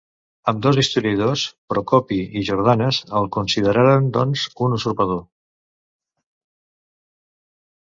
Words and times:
Ambdós 0.51 0.77
historiadors 0.83 1.43
Procopi 1.73 2.17
i 2.41 2.43
Jordanes 2.47 2.99
el 3.21 3.29
consideraren, 3.37 4.09
doncs, 4.17 4.47
un 4.69 4.75
usurpador. 4.81 5.23